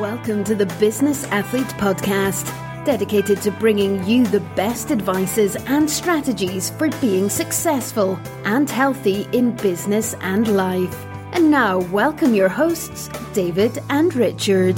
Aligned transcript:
Welcome 0.00 0.42
to 0.44 0.56
the 0.56 0.66
Business 0.80 1.24
Athlete 1.26 1.72
Podcast, 1.78 2.52
dedicated 2.84 3.40
to 3.42 3.52
bringing 3.52 4.04
you 4.04 4.26
the 4.26 4.40
best 4.56 4.90
advices 4.90 5.54
and 5.68 5.88
strategies 5.88 6.70
for 6.70 6.90
being 7.00 7.28
successful 7.28 8.18
and 8.44 8.68
healthy 8.68 9.28
in 9.32 9.54
business 9.54 10.14
and 10.20 10.56
life. 10.56 11.06
And 11.32 11.48
now, 11.48 11.78
welcome 11.92 12.34
your 12.34 12.48
hosts, 12.48 13.08
David 13.32 13.78
and 13.88 14.12
Richard. 14.16 14.76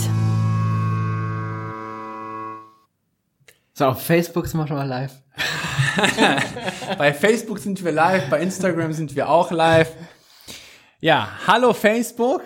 So, 3.72 3.86
auf 3.86 4.02
Facebook 4.02 4.46
sind 4.48 4.60
wir 4.60 4.66
schon 4.66 4.76
mal 4.76 4.86
live. 4.86 5.14
bei 6.98 7.14
Facebook 7.14 7.58
sind 7.58 7.82
wir 7.82 7.92
live, 7.92 8.28
bei 8.28 8.40
Instagram 8.40 8.92
sind 8.92 9.16
wir 9.16 9.30
auch 9.30 9.50
live. 9.50 9.96
Ja, 11.00 11.28
hallo 11.46 11.72
Facebook, 11.72 12.42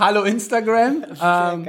hallo 0.00 0.22
Instagram. 0.24 1.04
Ähm, 1.22 1.66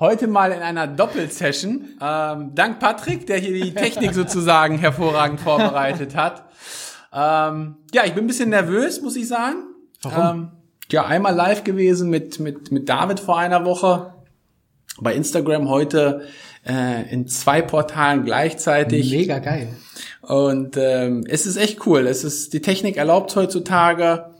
heute 0.00 0.26
mal 0.26 0.50
in 0.50 0.62
einer 0.62 0.86
Doppelsession. 0.86 1.98
Ähm, 2.00 2.54
dank 2.54 2.80
Patrick, 2.80 3.26
der 3.26 3.38
hier 3.38 3.52
die 3.52 3.74
Technik 3.74 4.14
sozusagen 4.14 4.78
hervorragend 4.78 5.40
vorbereitet 5.40 6.16
hat. 6.16 6.44
Ähm, 7.12 7.76
ja, 7.92 8.04
ich 8.04 8.14
bin 8.14 8.24
ein 8.24 8.26
bisschen 8.26 8.48
nervös, 8.48 9.02
muss 9.02 9.16
ich 9.16 9.28
sagen. 9.28 9.56
Warum? 10.02 10.38
Ähm, 10.38 10.50
ja, 10.90 11.04
einmal 11.04 11.34
live 11.34 11.64
gewesen 11.64 12.08
mit, 12.08 12.40
mit, 12.40 12.72
mit 12.72 12.88
David 12.88 13.20
vor 13.20 13.38
einer 13.38 13.64
Woche. 13.64 14.14
Bei 14.98 15.14
Instagram 15.14 15.68
heute 15.68 16.26
äh, 16.66 17.12
in 17.12 17.28
zwei 17.28 17.60
Portalen 17.60 18.24
gleichzeitig. 18.24 19.10
Mega 19.10 19.38
geil. 19.38 19.68
Und 20.22 20.76
ähm, 20.78 21.24
es 21.28 21.46
ist 21.46 21.56
echt 21.56 21.86
cool. 21.86 22.06
Es 22.06 22.24
ist 22.24 22.54
die 22.54 22.62
Technik 22.62 22.96
erlaubt 22.96 23.36
heutzutage 23.36 24.35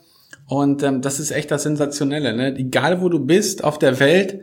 und 0.46 0.82
ähm, 0.82 1.02
das 1.02 1.20
ist 1.20 1.30
echt 1.30 1.50
das 1.50 1.64
Sensationelle. 1.64 2.34
Ne? 2.36 2.56
Egal 2.56 3.00
wo 3.00 3.08
du 3.08 3.18
bist 3.18 3.64
auf 3.64 3.78
der 3.78 3.98
Welt, 4.00 4.40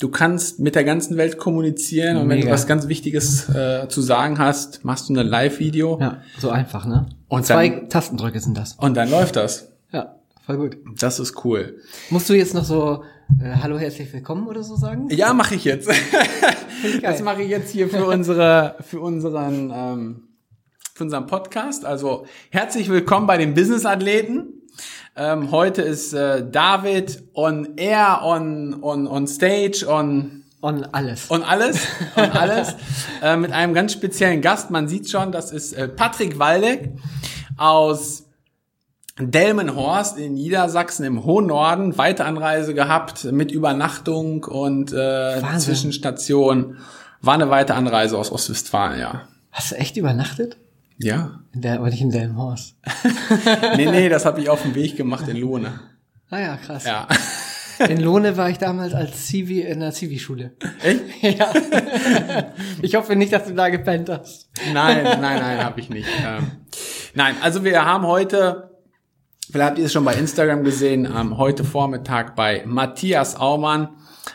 du 0.00 0.08
kannst 0.08 0.58
mit 0.60 0.74
der 0.74 0.84
ganzen 0.84 1.16
Welt 1.16 1.38
kommunizieren 1.38 2.16
und 2.16 2.28
wenn 2.28 2.38
Mega. 2.38 2.48
du 2.48 2.54
was 2.54 2.66
ganz 2.66 2.88
Wichtiges 2.88 3.48
äh, 3.48 3.86
zu 3.88 4.00
sagen 4.02 4.38
hast, 4.38 4.84
machst 4.84 5.08
du 5.08 5.14
ein 5.14 5.26
Live-Video 5.26 5.98
Ja, 6.00 6.22
so 6.38 6.50
einfach, 6.50 6.86
ne? 6.86 7.06
Und 7.28 7.46
Zwei 7.46 7.68
dann- 7.68 7.88
Tastendrücke 7.88 8.40
sind 8.40 8.56
das. 8.56 8.74
und 8.74 8.96
dann 8.96 9.10
läuft 9.10 9.36
das. 9.36 9.70
Ja, 9.92 10.16
voll 10.44 10.56
gut. 10.58 10.76
Das 10.98 11.20
ist 11.20 11.44
cool. 11.44 11.76
Musst 12.10 12.28
du 12.28 12.34
jetzt 12.34 12.54
noch 12.54 12.64
so 12.64 13.04
äh, 13.40 13.54
Hallo, 13.62 13.78
herzlich 13.78 14.12
willkommen 14.12 14.46
oder 14.48 14.62
so 14.64 14.76
sagen? 14.76 15.08
Ja, 15.10 15.32
mache 15.32 15.54
ich 15.54 15.64
jetzt. 15.64 15.88
ich. 15.90 15.96
Das 17.02 17.22
mache 17.22 17.42
ich 17.42 17.48
jetzt 17.48 17.70
hier 17.70 17.88
für 17.88 18.04
unsere, 18.04 18.74
für 18.86 19.00
unseren, 19.00 19.72
ähm, 19.74 20.22
für 20.92 21.04
unseren 21.04 21.26
Podcast. 21.26 21.86
Also 21.86 22.26
herzlich 22.50 22.90
willkommen 22.90 23.26
bei 23.26 23.38
den 23.38 23.54
Business 23.54 23.86
Athleten. 23.86 24.53
Ähm, 25.16 25.50
heute 25.50 25.82
ist 25.82 26.12
äh, 26.12 26.44
David 26.48 27.22
on 27.34 27.76
air, 27.76 28.20
on 28.22 28.82
on 28.82 29.06
on 29.06 29.26
stage, 29.26 29.86
on 29.88 30.44
On 30.64 30.82
alles. 30.92 31.30
on 31.30 31.42
alles, 31.42 31.76
on 32.16 32.30
alles 32.30 32.74
äh, 33.22 33.36
mit 33.36 33.52
einem 33.52 33.74
ganz 33.74 33.92
speziellen 33.92 34.40
Gast. 34.40 34.70
Man 34.70 34.88
sieht 34.88 35.10
schon, 35.10 35.30
das 35.30 35.52
ist 35.52 35.74
äh, 35.74 35.88
Patrick 35.88 36.38
Waldeck 36.38 36.90
aus 37.58 38.24
Delmenhorst 39.18 40.16
in 40.16 40.32
Niedersachsen 40.32 41.04
im 41.04 41.24
hohen 41.24 41.48
Norden, 41.48 41.98
weite 41.98 42.24
Anreise 42.24 42.72
gehabt 42.72 43.24
mit 43.24 43.52
Übernachtung 43.52 44.44
und 44.44 44.90
äh, 44.92 44.96
Wahnsinn. 44.96 45.74
Zwischenstation. 45.74 46.78
War 47.20 47.34
eine 47.34 47.50
weite 47.50 47.74
Anreise 47.74 48.16
aus 48.16 48.32
Ostwestfalen, 48.32 48.98
ja. 48.98 49.28
Hast 49.52 49.70
du 49.70 49.76
echt 49.76 49.98
übernachtet? 49.98 50.56
Ja. 51.04 51.40
In 51.52 51.60
der, 51.60 51.74
aber 51.74 51.90
nicht 51.90 52.00
in 52.00 52.10
Delmenhorst. 52.10 52.76
Nee, 53.76 53.86
nee, 53.86 54.08
das 54.08 54.24
habe 54.24 54.40
ich 54.40 54.48
auf 54.48 54.62
dem 54.62 54.74
Weg 54.74 54.96
gemacht 54.96 55.28
in 55.28 55.36
Lohne. 55.36 55.80
Ah 56.30 56.40
ja, 56.40 56.56
krass. 56.56 56.84
Ja. 56.84 57.06
In 57.88 58.00
Lohne 58.00 58.36
war 58.36 58.48
ich 58.48 58.58
damals 58.58 58.94
als 58.94 59.26
Zivi 59.26 59.60
in 59.60 59.80
der 59.80 59.90
Zivi-Schule. 59.90 60.52
Echt? 60.82 61.02
ja. 61.38 61.52
Ich 62.80 62.94
hoffe 62.94 63.16
nicht, 63.16 63.32
dass 63.32 63.46
du 63.46 63.54
da 63.54 63.68
gepennt 63.68 64.08
hast. 64.08 64.48
Nein, 64.72 65.04
nein, 65.04 65.20
nein, 65.20 65.62
habe 65.62 65.80
ich 65.80 65.90
nicht. 65.90 66.08
Ähm, 66.24 66.52
nein, 67.14 67.34
also 67.42 67.64
wir 67.64 67.84
haben 67.84 68.06
heute, 68.06 68.70
vielleicht 69.50 69.70
habt 69.70 69.78
ihr 69.78 69.86
es 69.86 69.92
schon 69.92 70.04
bei 70.04 70.14
Instagram 70.14 70.64
gesehen, 70.64 71.06
ähm, 71.14 71.36
heute 71.36 71.64
Vormittag 71.64 72.34
bei 72.36 72.62
Matthias 72.64 73.36
Aumann 73.36 73.88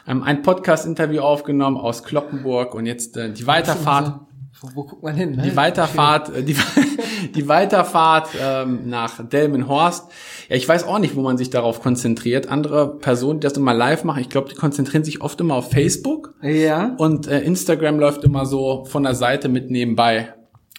ähm, 0.08 0.22
ein 0.22 0.44
Podcast-Interview 0.44 1.22
aufgenommen 1.22 1.78
aus 1.78 2.04
Kloppenburg 2.04 2.76
und 2.76 2.86
jetzt 2.86 3.18
äh, 3.18 3.32
die 3.32 3.48
Weiterfahrt. 3.48 4.29
Wo, 4.62 4.70
wo 4.76 4.84
guckt 4.84 5.04
man 5.04 5.16
hin? 5.16 5.36
Ne? 5.38 5.44
Die 5.44 5.56
Weiterfahrt, 5.56 6.36
äh, 6.36 6.44
die, 6.44 6.56
die 7.36 7.48
Weiterfahrt 7.48 8.30
ähm, 8.42 8.90
nach 8.90 9.26
Delmenhorst. 9.28 10.06
Ja, 10.50 10.56
ich 10.56 10.68
weiß 10.68 10.84
auch 10.84 11.00
nicht, 11.00 11.16
wo 11.16 11.22
man 11.22 11.38
sich 11.38 11.50
darauf 11.50 11.82
konzentriert. 11.82 12.48
Andere 12.50 12.98
Personen, 12.98 13.40
die 13.40 13.46
das 13.48 13.54
immer 13.58 13.74
live 13.74 14.04
machen, 14.04 14.22
ich 14.22 14.30
glaube, 14.30 14.50
die 14.50 14.56
konzentrieren 14.56 15.04
sich 15.04 15.22
oft 15.22 15.40
immer 15.40 15.56
auf 15.56 15.72
Facebook 15.72 16.34
Ja. 16.42 16.96
und 16.98 17.28
äh, 17.28 17.40
Instagram 17.42 18.00
läuft 18.00 18.24
immer 18.24 18.46
so 18.46 18.86
von 18.86 19.04
der 19.04 19.16
Seite 19.16 19.48
mit 19.50 19.70
nebenbei. 19.72 20.34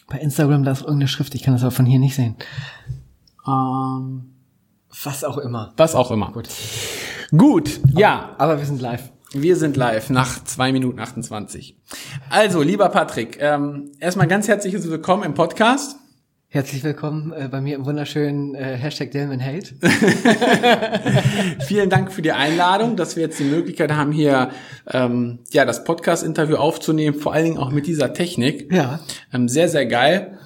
Bei 0.09 0.19
Instagram 0.19 0.65
da 0.65 0.73
ist 0.73 0.81
irgendeine 0.81 1.09
Schrift, 1.09 1.35
ich 1.35 1.43
kann 1.43 1.55
das 1.55 1.63
aber 1.63 1.71
von 1.71 1.87
hier 1.87 2.01
nicht 2.01 2.17
sehen. 2.17 2.37
Ähm, 3.47 4.33
Was 5.05 5.25
auch 5.25 5.39
immer. 5.39 5.73
was 5.77 5.95
auch 5.95 6.11
immer. 6.11 6.33
Gut. 6.33 6.49
Gut, 7.37 7.81
ja, 7.95 8.31
Aber 8.39 8.59
wir 8.59 8.67
sind 8.67 8.81
live. 8.81 9.11
Wir 9.33 9.57
sind 9.57 9.77
live 9.77 10.11
nach 10.11 10.43
zwei 10.45 10.73
Minuten 10.73 10.99
28. 10.99 11.77
Also, 12.29 12.63
lieber 12.63 12.89
Patrick, 12.89 13.39
ähm, 13.41 13.93
erstmal 14.01 14.27
ganz 14.27 14.49
herzliches 14.49 14.91
Willkommen 14.91 15.23
im 15.23 15.35
Podcast. 15.35 15.97
Herzlich 16.49 16.83
willkommen 16.83 17.33
äh, 17.33 17.47
bei 17.49 17.61
mir 17.61 17.77
im 17.77 17.85
wunderschönen 17.85 18.57
äh, 18.57 18.77
Hashtag 18.77 19.13
Delman 19.13 19.41
Hate. 19.41 19.77
Vielen 21.65 21.91
Dank 21.91 22.11
für 22.11 22.23
die 22.23 22.33
Einladung, 22.33 22.97
dass 22.97 23.15
wir 23.15 23.23
jetzt 23.23 23.39
die 23.39 23.45
Möglichkeit 23.45 23.93
haben, 23.93 24.11
hier 24.11 24.51
ähm, 24.89 25.39
ja 25.53 25.65
das 25.65 25.85
Podcast-Interview 25.85 26.57
aufzunehmen, 26.57 27.17
vor 27.17 27.33
allen 27.33 27.45
Dingen 27.45 27.59
auch 27.59 27.71
mit 27.71 27.87
dieser 27.87 28.13
Technik. 28.13 28.73
Ja. 28.73 28.99
Ähm, 29.33 29.49
sehr, 29.49 29.69
sehr 29.69 29.87
geil. 29.87 30.39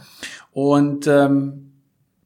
Und 0.52 1.06
ähm, 1.06 1.72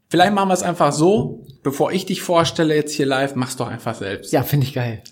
vielleicht 0.08 0.34
machen 0.34 0.48
wir 0.48 0.54
es 0.54 0.64
einfach 0.64 0.91
so, 0.91 1.47
bevor 1.62 1.92
ich 1.92 2.04
dich 2.04 2.20
vorstelle 2.20 2.74
jetzt 2.74 2.94
hier 2.94 3.06
live, 3.06 3.36
mach's 3.36 3.56
doch 3.56 3.68
einfach 3.68 3.94
selbst. 3.94 4.32
Ja, 4.32 4.42
finde 4.42 4.66
ich 4.66 4.74
geil. 4.74 5.04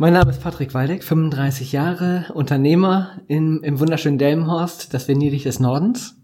Mein 0.00 0.14
Name 0.14 0.30
ist 0.30 0.42
Patrick 0.42 0.72
Waldeck, 0.72 1.04
35 1.04 1.72
Jahre, 1.72 2.24
Unternehmer 2.32 3.18
in, 3.26 3.62
im 3.62 3.80
wunderschönen 3.80 4.16
Delmenhorst, 4.16 4.94
das 4.94 5.06
Venedig 5.08 5.42
des 5.42 5.60
Nordens. 5.60 6.16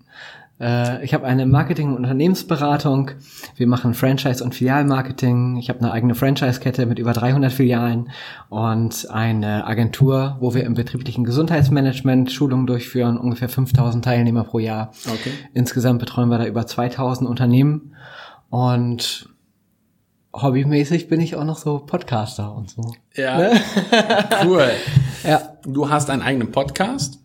Äh, 0.58 1.04
ich 1.04 1.12
habe 1.12 1.26
eine 1.26 1.44
Marketing- 1.44 1.90
und 1.90 1.96
Unternehmensberatung. 1.96 3.10
Wir 3.54 3.66
machen 3.66 3.92
Franchise- 3.92 4.42
und 4.42 4.54
Filialmarketing. 4.54 5.58
Ich 5.58 5.68
habe 5.68 5.80
eine 5.80 5.92
eigene 5.92 6.14
Franchise-Kette 6.14 6.86
mit 6.86 6.98
über 6.98 7.12
300 7.12 7.52
Filialen 7.52 8.08
und 8.48 9.10
eine 9.10 9.66
Agentur, 9.66 10.38
wo 10.40 10.54
wir 10.54 10.64
im 10.64 10.72
betrieblichen 10.72 11.24
Gesundheitsmanagement 11.24 12.32
Schulungen 12.32 12.66
durchführen, 12.66 13.18
ungefähr 13.18 13.50
5000 13.50 14.02
Teilnehmer 14.02 14.44
pro 14.44 14.58
Jahr. 14.58 14.92
Okay. 15.06 15.32
Insgesamt 15.52 15.98
betreuen 15.98 16.30
wir 16.30 16.38
da 16.38 16.46
über 16.46 16.66
2000 16.66 17.28
Unternehmen 17.28 17.94
und 18.48 19.28
hobbymäßig 20.42 21.08
bin 21.08 21.20
ich 21.20 21.36
auch 21.36 21.44
noch 21.44 21.58
so 21.58 21.78
Podcaster 21.78 22.54
und 22.54 22.70
so. 22.70 22.94
Ja. 23.14 23.50
cool. 24.44 24.70
Ja, 25.24 25.56
Du 25.64 25.90
hast 25.90 26.08
einen 26.10 26.22
eigenen 26.22 26.52
Podcast. 26.52 27.18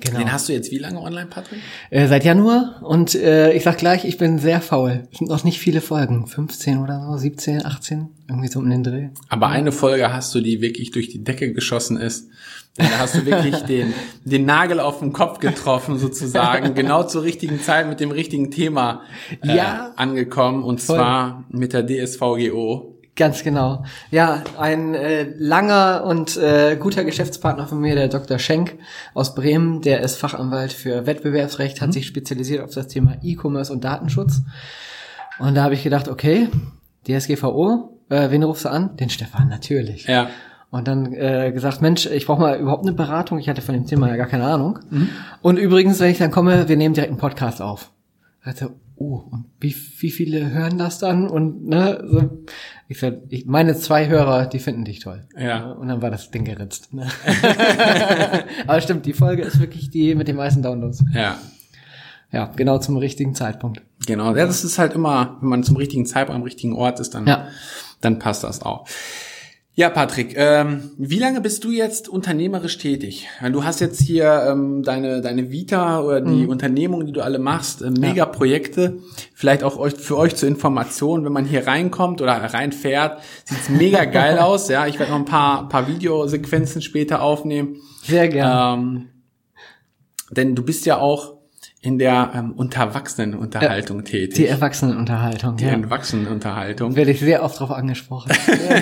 Genau. 0.00 0.18
Den 0.18 0.32
hast 0.32 0.48
du 0.48 0.52
jetzt 0.52 0.70
wie 0.70 0.78
lange 0.78 1.00
online, 1.00 1.26
Patrick? 1.26 1.58
Äh, 1.90 2.06
seit 2.08 2.24
Januar 2.24 2.80
und 2.82 3.14
äh, 3.14 3.52
ich 3.52 3.62
sag 3.62 3.78
gleich, 3.78 4.04
ich 4.04 4.18
bin 4.18 4.38
sehr 4.38 4.60
faul. 4.60 5.06
Es 5.12 5.18
sind 5.18 5.28
noch 5.30 5.44
nicht 5.44 5.58
viele 5.58 5.80
Folgen. 5.80 6.26
15 6.26 6.78
oder 6.78 7.06
so, 7.10 7.16
17, 7.16 7.64
18, 7.64 8.08
irgendwie 8.28 8.48
so 8.48 8.58
um 8.58 8.68
den 8.70 8.82
Dreh. 8.82 9.08
Aber 9.28 9.48
eine 9.48 9.72
Folge 9.72 10.12
hast 10.12 10.34
du, 10.34 10.40
die 10.40 10.60
wirklich 10.60 10.90
durch 10.90 11.08
die 11.08 11.22
Decke 11.22 11.52
geschossen 11.52 11.96
ist. 11.96 12.28
Da 12.76 12.98
hast 12.98 13.14
du 13.14 13.24
wirklich 13.24 13.54
den, 13.68 13.94
den 14.24 14.46
Nagel 14.46 14.80
auf 14.80 14.98
den 14.98 15.12
Kopf 15.12 15.38
getroffen, 15.38 15.96
sozusagen. 15.98 16.74
genau 16.74 17.04
zur 17.04 17.22
richtigen 17.22 17.60
Zeit 17.60 17.88
mit 17.88 18.00
dem 18.00 18.10
richtigen 18.10 18.50
Thema 18.50 19.02
äh, 19.42 19.56
Ja. 19.56 19.92
angekommen. 19.96 20.64
Und 20.64 20.80
Voll. 20.80 20.96
zwar 20.96 21.44
mit 21.50 21.72
der 21.72 21.86
DSVGO. 21.86 22.93
Ganz 23.16 23.44
genau. 23.44 23.84
Ja, 24.10 24.42
ein 24.58 24.94
äh, 24.94 25.26
langer 25.38 26.04
und 26.04 26.36
äh, 26.36 26.76
guter 26.80 27.04
Geschäftspartner 27.04 27.68
von 27.68 27.80
mir, 27.80 27.94
der 27.94 28.08
Dr. 28.08 28.40
Schenk 28.40 28.76
aus 29.14 29.36
Bremen, 29.36 29.82
der 29.82 30.00
ist 30.00 30.16
Fachanwalt 30.18 30.72
für 30.72 31.06
Wettbewerbsrecht, 31.06 31.80
hat 31.80 31.92
sich 31.92 32.06
spezialisiert 32.06 32.64
auf 32.64 32.74
das 32.74 32.88
Thema 32.88 33.16
E-Commerce 33.22 33.72
und 33.72 33.84
Datenschutz. 33.84 34.42
Und 35.38 35.54
da 35.54 35.62
habe 35.62 35.74
ich 35.74 35.84
gedacht, 35.84 36.08
okay, 36.08 36.48
DSGVO, 37.06 38.00
äh, 38.08 38.30
wen 38.30 38.42
rufst 38.42 38.64
du 38.64 38.70
an? 38.70 38.96
Den 38.96 39.10
Stefan, 39.10 39.48
natürlich. 39.48 40.06
Ja. 40.06 40.28
Und 40.70 40.88
dann 40.88 41.12
äh, 41.12 41.52
gesagt, 41.52 41.82
Mensch, 41.82 42.06
ich 42.06 42.26
brauche 42.26 42.40
mal 42.40 42.58
überhaupt 42.58 42.82
eine 42.82 42.94
Beratung. 42.94 43.38
Ich 43.38 43.48
hatte 43.48 43.62
von 43.62 43.74
dem 43.74 43.86
Thema 43.86 44.08
ja 44.08 44.16
gar 44.16 44.26
keine 44.26 44.46
Ahnung. 44.46 44.80
Und 45.40 45.56
übrigens, 45.56 46.00
wenn 46.00 46.10
ich 46.10 46.18
dann 46.18 46.32
komme, 46.32 46.68
wir 46.68 46.76
nehmen 46.76 46.94
direkt 46.94 47.12
einen 47.12 47.20
Podcast 47.20 47.62
auf. 47.62 47.92
Dachte, 48.44 48.72
oh, 48.96 49.24
und 49.30 49.46
wie, 49.60 49.74
wie 49.98 50.10
viele 50.10 50.50
hören 50.50 50.78
das 50.78 50.98
dann? 50.98 51.28
Und 51.28 51.66
ne, 51.66 52.02
so, 52.06 52.44
ich 52.88 52.98
sag, 52.98 53.14
ich, 53.28 53.46
meine 53.46 53.76
zwei 53.76 54.08
Hörer, 54.08 54.46
die 54.46 54.58
finden 54.58 54.84
dich 54.84 55.00
toll. 55.00 55.26
Ja. 55.36 55.72
Und 55.72 55.88
dann 55.88 56.02
war 56.02 56.10
das 56.10 56.30
Ding 56.30 56.44
geritzt. 56.44 56.92
Ne? 56.94 57.08
Aber 58.66 58.80
stimmt, 58.80 59.06
die 59.06 59.12
Folge 59.12 59.42
ist 59.42 59.60
wirklich 59.60 59.90
die 59.90 60.14
mit 60.14 60.28
den 60.28 60.36
meisten 60.36 60.62
Downloads. 60.62 61.04
Ja. 61.12 61.38
Ja, 62.32 62.50
genau 62.56 62.78
zum 62.78 62.96
richtigen 62.96 63.34
Zeitpunkt. 63.34 63.80
Genau. 64.06 64.34
Ja, 64.34 64.46
das 64.46 64.64
ist 64.64 64.78
halt 64.78 64.92
immer, 64.92 65.36
wenn 65.40 65.48
man 65.50 65.62
zum 65.62 65.76
richtigen 65.76 66.04
Zeitpunkt 66.04 66.36
am 66.36 66.42
richtigen 66.42 66.74
Ort 66.74 66.98
ist, 66.98 67.14
dann, 67.14 67.26
Ja. 67.26 67.46
dann 68.00 68.18
passt 68.18 68.42
das 68.42 68.62
auch. 68.62 68.86
Ja, 69.76 69.90
Patrick, 69.90 70.34
ähm, 70.36 70.92
wie 70.98 71.18
lange 71.18 71.40
bist 71.40 71.64
du 71.64 71.72
jetzt 71.72 72.08
unternehmerisch 72.08 72.78
tätig? 72.78 73.26
Du 73.50 73.64
hast 73.64 73.80
jetzt 73.80 74.00
hier 74.00 74.46
ähm, 74.48 74.84
deine, 74.84 75.20
deine 75.20 75.50
Vita 75.50 76.00
oder 76.00 76.20
die 76.20 76.44
mhm. 76.44 76.48
Unternehmungen, 76.48 77.08
die 77.08 77.12
du 77.12 77.22
alle 77.22 77.40
machst, 77.40 77.82
äh, 77.82 77.90
mega 77.90 78.24
Projekte. 78.24 78.98
Vielleicht 79.34 79.64
auch 79.64 79.76
euch, 79.76 79.94
für 79.94 80.16
euch 80.16 80.36
zur 80.36 80.48
Information, 80.48 81.24
wenn 81.24 81.32
man 81.32 81.44
hier 81.44 81.66
reinkommt 81.66 82.22
oder 82.22 82.34
reinfährt, 82.34 83.20
sieht's 83.44 83.68
mega 83.68 84.04
geil 84.04 84.38
aus. 84.38 84.68
Ja, 84.68 84.86
ich 84.86 85.00
werde 85.00 85.10
noch 85.10 85.18
ein 85.18 85.24
paar, 85.24 85.68
paar 85.68 85.88
Videosequenzen 85.88 86.80
später 86.80 87.20
aufnehmen. 87.20 87.78
Sehr 88.04 88.28
gerne. 88.28 88.80
Ähm, 88.80 89.08
denn 90.30 90.54
du 90.54 90.64
bist 90.64 90.86
ja 90.86 90.98
auch 90.98 91.33
in 91.84 91.98
der 91.98 92.30
ähm, 92.34 92.52
Unterwachsenenunterhaltung 92.52 93.98
ja, 93.98 94.04
tätig. 94.04 94.36
Die 94.36 94.46
Erwachsenenunterhaltung. 94.46 95.56
Die 95.56 95.64
ja. 95.64 95.72
Erwachsenenunterhaltung. 95.72 96.96
Werde 96.96 97.10
ich 97.10 97.20
sehr 97.20 97.44
oft 97.44 97.60
darauf 97.60 97.76
angesprochen. 97.76 98.32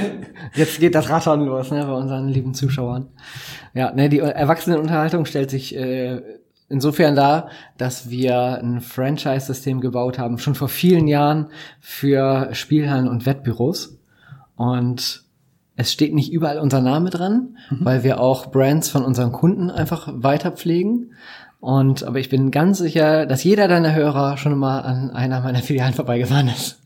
Jetzt 0.54 0.78
geht 0.78 0.94
das 0.94 1.10
Rattern 1.10 1.44
los, 1.44 1.72
ne, 1.72 1.84
bei 1.84 1.92
unseren 1.92 2.28
lieben 2.28 2.54
Zuschauern. 2.54 3.08
Ja, 3.74 3.92
ne, 3.92 4.08
die 4.08 4.20
Erwachsenenunterhaltung 4.20 5.24
stellt 5.24 5.50
sich 5.50 5.74
äh, 5.74 6.22
insofern 6.68 7.16
dar, 7.16 7.48
dass 7.76 8.08
wir 8.08 8.60
ein 8.62 8.80
Franchise-System 8.80 9.80
gebaut 9.80 10.20
haben, 10.20 10.38
schon 10.38 10.54
vor 10.54 10.68
vielen 10.68 11.08
Jahren 11.08 11.48
für 11.80 12.50
Spielhallen 12.54 13.08
und 13.08 13.26
Wettbüros. 13.26 13.98
Und 14.54 15.24
es 15.74 15.90
steht 15.90 16.14
nicht 16.14 16.32
überall 16.32 16.60
unser 16.60 16.80
Name 16.80 17.10
dran, 17.10 17.56
mhm. 17.68 17.84
weil 17.84 18.04
wir 18.04 18.20
auch 18.20 18.52
Brands 18.52 18.90
von 18.90 19.04
unseren 19.04 19.32
Kunden 19.32 19.72
einfach 19.72 20.08
weiter 20.14 20.52
pflegen. 20.52 21.14
Und 21.62 22.02
aber 22.02 22.18
ich 22.18 22.28
bin 22.28 22.50
ganz 22.50 22.78
sicher, 22.78 23.24
dass 23.24 23.44
jeder 23.44 23.68
deiner 23.68 23.94
Hörer 23.94 24.36
schon 24.36 24.58
mal 24.58 24.80
an 24.80 25.10
einer 25.10 25.40
meiner 25.42 25.58
Filialen 25.62 25.94
vorbeigefahren 25.94 26.48
ist. 26.48 26.82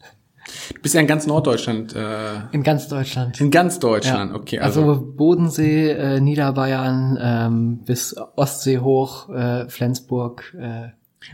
Du 0.74 0.82
bist 0.82 0.94
ja 0.94 1.00
in 1.00 1.06
ganz 1.06 1.26
Norddeutschland. 1.26 1.96
Äh, 1.96 2.52
in 2.52 2.62
ganz 2.62 2.86
Deutschland. 2.86 3.40
In 3.40 3.50
ganz 3.50 3.78
Deutschland, 3.78 4.32
ja. 4.32 4.36
okay. 4.36 4.58
Also, 4.58 4.82
also 4.82 5.14
Bodensee, 5.16 5.92
äh, 5.92 6.20
Niederbayern 6.20 7.18
ähm, 7.18 7.78
bis 7.86 8.14
Ostsee 8.36 8.80
hoch, 8.80 9.30
äh, 9.30 9.66
Flensburg. 9.70 10.54
Äh, 10.60 10.90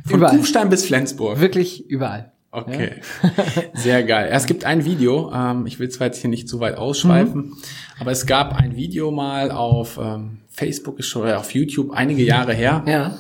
Von 0.07 0.19
überall. 0.19 0.37
Kufstein 0.37 0.69
bis 0.69 0.85
Flensburg. 0.87 1.41
Wirklich 1.41 1.91
überall. 1.91 2.31
Okay, 2.53 3.01
ja? 3.25 3.31
sehr 3.75 4.05
geil. 4.05 4.29
Es 4.31 4.47
gibt 4.47 4.65
ein 4.65 4.85
Video, 4.85 5.33
ähm, 5.35 5.67
ich 5.67 5.81
will 5.81 5.89
zwar 5.89 6.07
jetzt 6.07 6.21
hier 6.21 6.31
nicht 6.31 6.49
zu 6.49 6.61
weit 6.61 6.77
ausschweifen, 6.77 7.41
mhm. 7.41 7.57
aber 7.99 8.13
es 8.13 8.25
gab 8.27 8.55
ein 8.55 8.77
Video 8.77 9.11
mal 9.11 9.51
auf 9.51 9.99
ähm, 10.01 10.43
Facebook 10.49 11.01
ist 11.01 11.07
schon 11.07 11.23
oder 11.23 11.41
auf 11.41 11.53
YouTube 11.55 11.91
einige 11.91 12.23
Jahre 12.23 12.53
her. 12.53 12.85
Ja 12.87 13.17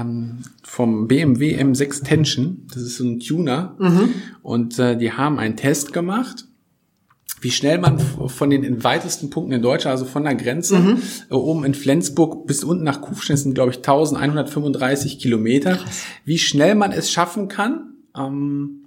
ähm, 0.00 0.42
vom 0.62 1.08
BMW 1.08 1.60
M6 1.60 2.04
Tension. 2.04 2.66
Das 2.72 2.82
ist 2.82 2.96
so 2.96 3.04
ein 3.04 3.20
Tuner. 3.20 3.76
Mhm. 3.78 4.14
Und 4.42 4.78
äh, 4.78 4.96
die 4.96 5.12
haben 5.12 5.38
einen 5.38 5.56
Test 5.56 5.92
gemacht, 5.92 6.44
wie 7.40 7.50
schnell 7.50 7.78
man 7.78 7.98
von 7.98 8.50
den 8.50 8.82
weitesten 8.82 9.30
Punkten 9.30 9.52
in 9.52 9.62
Deutschland, 9.62 9.92
also 9.92 10.04
von 10.04 10.24
der 10.24 10.34
Grenze, 10.34 10.78
mhm. 10.78 11.02
äh, 11.30 11.34
oben 11.34 11.64
in 11.64 11.74
Flensburg 11.74 12.46
bis 12.46 12.64
unten 12.64 12.84
nach 12.84 13.00
Kufstein 13.00 13.36
sind, 13.36 13.54
glaube 13.54 13.70
ich, 13.70 13.78
1135 13.78 15.18
Kilometer, 15.18 15.76
Krass. 15.76 16.04
wie 16.24 16.38
schnell 16.38 16.74
man 16.74 16.92
es 16.92 17.10
schaffen 17.10 17.48
kann, 17.48 17.94
ähm, 18.16 18.84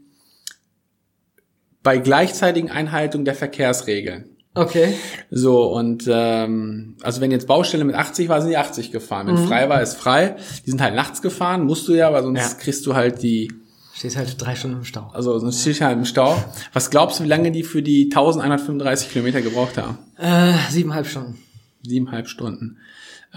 bei 1.82 1.98
gleichzeitigen 1.98 2.70
Einhaltung 2.70 3.24
der 3.24 3.36
Verkehrsregeln. 3.36 4.29
Okay. 4.56 4.96
So, 5.30 5.74
und 5.74 6.06
ähm, 6.12 6.96
also 7.02 7.22
wenn 7.22 7.32
jetzt 7.32 7.48
Baustelle 7.48 7.84
mit 7.84 7.96
80 7.96 8.30
war, 8.30 8.42
sind 8.42 8.50
die 8.50 8.58
80 8.58 8.92
gefahren. 8.92 9.28
Wenn 9.28 9.36
mhm. 9.36 9.48
frei 9.48 9.70
war, 9.70 9.82
ist 9.82 9.96
frei. 9.96 10.36
Die 10.66 10.72
sind 10.72 10.82
halt 10.82 10.96
nachts 10.96 11.22
gefahren, 11.22 11.66
musst 11.66 11.88
du 11.88 11.94
ja, 11.94 12.12
weil 12.12 12.24
sonst 12.24 12.40
ja. 12.40 12.58
kriegst 12.60 12.86
du 12.86 12.96
halt 12.96 13.22
die. 13.22 13.52
Stehst 13.94 14.18
halt 14.18 14.42
drei 14.42 14.56
Stunden 14.56 14.78
im 14.78 14.86
Stau. 14.86 15.12
Also 15.14 15.38
sonst 15.40 15.62
stehst 15.62 15.82
du 15.82 15.86
halt 15.86 15.98
im 15.98 16.06
Stau. 16.06 16.42
Was 16.74 16.90
glaubst 16.90 17.20
du, 17.20 17.26
wie 17.26 17.28
lange 17.28 17.52
die 17.52 17.64
für 17.64 17.82
die 17.82 18.06
1135 18.06 19.12
Kilometer 19.12 19.42
gebraucht 19.42 19.78
haben? 19.78 19.98
Äh, 20.18 20.54
siebeneinhalb 20.70 21.06
Stunden. 21.06 21.38
Siebeneinhalb 21.84 22.28
Stunden. 22.28 22.78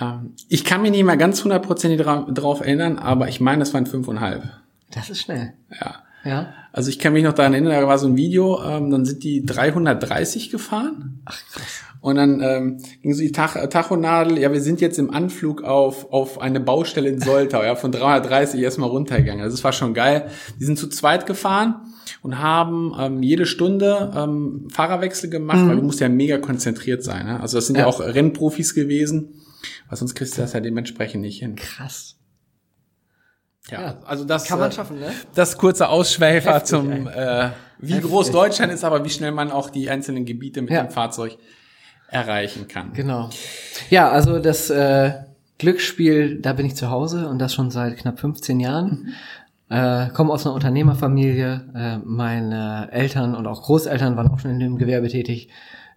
Ähm, 0.00 0.34
ich 0.48 0.64
kann 0.64 0.82
mich 0.82 0.92
nicht 0.92 1.04
mehr 1.04 1.16
ganz 1.16 1.42
hundertprozentig 1.42 2.00
drauf 2.00 2.60
erinnern, 2.60 2.98
aber 2.98 3.28
ich 3.28 3.40
meine, 3.40 3.62
es 3.62 3.74
waren 3.74 3.86
fünfeinhalb. 3.86 4.44
Das 4.90 5.10
ist 5.10 5.20
schnell. 5.20 5.52
Ja. 5.80 6.02
Ja. 6.24 6.54
Also 6.72 6.88
ich 6.88 6.98
kann 6.98 7.12
mich 7.12 7.24
noch 7.24 7.34
daran 7.34 7.52
erinnern, 7.52 7.72
da 7.72 7.86
war 7.86 7.98
so 7.98 8.06
ein 8.06 8.16
Video, 8.16 8.62
ähm, 8.62 8.90
dann 8.90 9.04
sind 9.04 9.22
die 9.24 9.44
330 9.44 10.50
gefahren. 10.50 11.20
Ach 11.24 11.40
krass. 11.52 11.82
Und 12.02 12.16
dann 12.16 12.40
ähm, 12.40 12.78
ging 13.00 13.14
so 13.14 13.20
die 13.20 13.30
Tach 13.30 13.54
Tachonadel, 13.68 14.36
ja, 14.36 14.52
wir 14.52 14.60
sind 14.60 14.80
jetzt 14.80 14.98
im 14.98 15.12
Anflug 15.12 15.62
auf, 15.62 16.12
auf 16.12 16.40
eine 16.40 16.58
Baustelle 16.58 17.08
in 17.08 17.20
Soltau, 17.20 17.62
ja, 17.64 17.76
von 17.76 17.92
330 17.92 18.60
erstmal 18.60 18.90
runtergegangen. 18.90 19.40
Also 19.40 19.56
das 19.56 19.62
war 19.62 19.72
schon 19.72 19.94
geil. 19.94 20.28
Die 20.58 20.64
sind 20.64 20.78
zu 20.78 20.88
zweit 20.88 21.26
gefahren 21.26 21.76
und 22.22 22.40
haben 22.40 22.92
ähm, 22.98 23.22
jede 23.22 23.46
Stunde 23.46 24.12
ähm, 24.16 24.66
Fahrerwechsel 24.68 25.30
gemacht, 25.30 25.58
mhm. 25.58 25.68
weil 25.68 25.76
du 25.76 25.82
musst 25.82 26.00
ja 26.00 26.08
mega 26.08 26.38
konzentriert 26.38 27.04
sein. 27.04 27.26
Ne? 27.26 27.40
Also 27.40 27.58
das 27.58 27.68
sind 27.68 27.76
ja. 27.76 27.82
ja 27.82 27.86
auch 27.86 28.00
Rennprofis 28.00 28.74
gewesen, 28.74 29.34
weil 29.88 29.96
sonst 29.96 30.16
kriegst 30.16 30.36
du 30.36 30.42
das 30.42 30.54
ja 30.54 30.60
dementsprechend 30.60 31.22
nicht 31.22 31.38
hin. 31.38 31.54
Krass. 31.54 32.16
Ja, 33.70 33.80
ja, 33.80 33.98
also 34.04 34.24
das 34.24 34.44
kann 34.44 34.58
man 34.58 34.70
äh, 34.70 34.74
schaffen, 34.74 34.98
ne? 34.98 35.12
Das 35.34 35.56
kurze 35.56 35.88
Ausschweifer 35.88 36.54
Heftig, 36.54 36.68
zum 36.68 37.06
äh, 37.06 37.50
wie 37.78 37.94
Heftig. 37.94 38.10
groß 38.10 38.30
Deutschland 38.32 38.72
ist, 38.72 38.82
aber 38.82 39.04
wie 39.04 39.10
schnell 39.10 39.30
man 39.30 39.52
auch 39.52 39.70
die 39.70 39.88
einzelnen 39.88 40.24
Gebiete 40.24 40.62
mit 40.62 40.70
ja. 40.70 40.82
dem 40.82 40.90
Fahrzeug 40.90 41.38
erreichen 42.08 42.68
kann. 42.68 42.92
Genau. 42.92 43.30
Ja, 43.88 44.10
also 44.10 44.38
das 44.40 44.68
äh, 44.70 45.12
Glücksspiel, 45.58 46.40
da 46.40 46.52
bin 46.52 46.66
ich 46.66 46.74
zu 46.74 46.90
Hause 46.90 47.28
und 47.28 47.38
das 47.38 47.54
schon 47.54 47.70
seit 47.70 47.96
knapp 47.96 48.18
15 48.18 48.58
Jahren. 48.58 49.14
Mhm. 49.68 49.76
Äh, 49.76 50.08
komme 50.10 50.32
aus 50.32 50.44
einer 50.44 50.54
Unternehmerfamilie. 50.54 51.64
Äh, 51.74 51.98
meine 52.04 52.88
Eltern 52.90 53.34
und 53.34 53.46
auch 53.46 53.62
Großeltern 53.62 54.16
waren 54.16 54.28
auch 54.28 54.40
schon 54.40 54.50
in 54.50 54.60
dem 54.60 54.76
Gewerbe 54.76 55.08
tätig 55.08 55.48